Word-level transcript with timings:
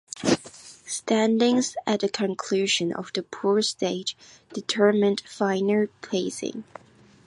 Standings 0.87 1.75
at 1.85 1.99
the 1.99 2.09
conclusion 2.09 2.91
of 2.91 3.13
the 3.13 3.21
pool 3.21 3.61
stage 3.61 4.17
determined 4.51 5.21
final 5.29 5.85
placings. 6.01 6.63